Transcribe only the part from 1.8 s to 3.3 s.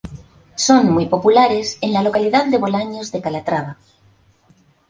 la localidad de Bolaños de